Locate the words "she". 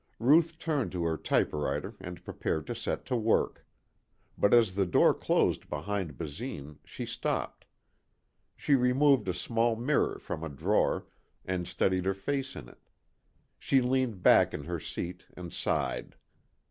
6.83-7.05, 8.55-8.73, 13.59-13.79